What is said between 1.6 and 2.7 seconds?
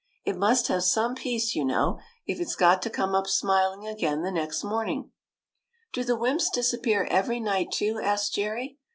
know, if it 's